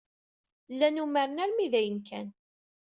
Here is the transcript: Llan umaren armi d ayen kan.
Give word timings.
Llan 0.71 1.01
umaren 1.03 1.41
armi 1.43 1.67
d 1.71 1.73
ayen 1.79 1.99
kan. 2.07 2.27